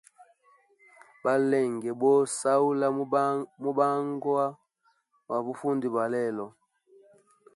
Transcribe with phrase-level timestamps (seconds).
[1.23, 2.87] Balenge bo sahula
[3.65, 4.15] mubanga
[5.29, 6.45] gwa bufundi bwa lelo.